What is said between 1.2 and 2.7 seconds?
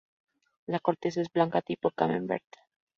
es blanca, tipo camembert.